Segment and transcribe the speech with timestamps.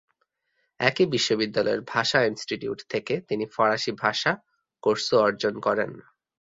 [0.79, 4.31] একই বিশ্ববিদ্যালয়ের ভাষা ইনস্টিটিউট থেকে তিনি ফরাসি ভাষা
[4.83, 5.91] কোর্সও অর্জন করেন।